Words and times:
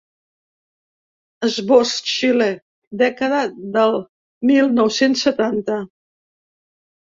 Esbós: 1.47 1.91
Xile, 2.13 2.49
dècada 3.03 3.43
del 3.77 3.95
mil 4.55 4.75
nou-cents 4.81 5.31
setanta. 5.31 5.81